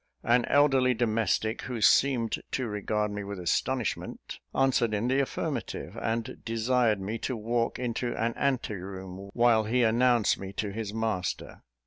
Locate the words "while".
9.33-9.65